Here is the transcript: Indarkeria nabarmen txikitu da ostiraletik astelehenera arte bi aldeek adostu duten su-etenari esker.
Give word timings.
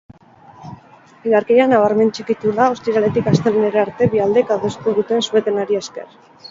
Indarkeria 1.31 1.67
nabarmen 1.73 2.09
txikitu 2.17 2.55
da 2.61 2.71
ostiraletik 2.77 3.31
astelehenera 3.35 3.85
arte 3.87 4.11
bi 4.17 4.27
aldeek 4.27 4.57
adostu 4.59 4.97
duten 5.01 5.27
su-etenari 5.29 5.85
esker. 5.85 6.23